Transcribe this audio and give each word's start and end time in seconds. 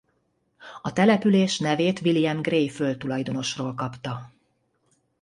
A 0.81 0.93
település 0.93 1.59
nevét 1.59 2.01
William 2.01 2.41
Gray 2.41 2.69
földtulajdonosról 2.69 3.73
kapta. 3.73 4.31